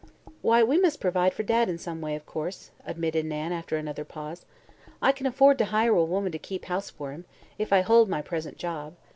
"Why, 0.41 0.63
we 0.63 0.79
must 0.79 0.99
provide 0.99 1.31
for 1.31 1.43
Dad 1.43 1.69
in 1.69 1.77
some 1.77 2.01
way, 2.01 2.15
of 2.15 2.25
course," 2.25 2.71
admitted 2.83 3.23
Nan 3.23 3.51
after 3.51 3.77
another 3.77 4.03
pause. 4.03 4.47
"I 4.99 5.11
can 5.11 5.27
afford 5.27 5.59
to 5.59 5.65
hire 5.65 5.93
a 5.95 6.03
woman 6.03 6.31
to 6.31 6.39
keep 6.39 6.65
house 6.65 6.89
for 6.89 7.11
him, 7.11 7.25
if 7.59 7.71
I 7.71 7.81
hold 7.81 8.09
my 8.09 8.23
present 8.23 8.57
job. 8.57 8.95